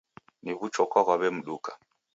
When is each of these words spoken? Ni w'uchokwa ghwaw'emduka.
Ni 0.43 0.51
w'uchokwa 0.57 0.99
ghwaw'emduka. 1.05 1.71